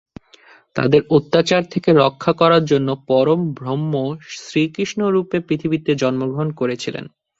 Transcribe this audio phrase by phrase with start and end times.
[0.75, 3.93] তাঁদের অত্যাচার থেকে রক্ষা করার জন্য পরমব্রহ্ম
[4.37, 7.05] শ্রীকৃষ্ণরূপে পৃথিবীতে জন্মগ্রহণ করেছিলেন।